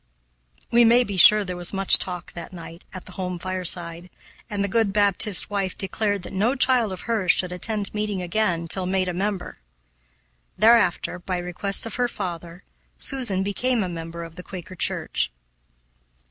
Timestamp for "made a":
8.87-9.13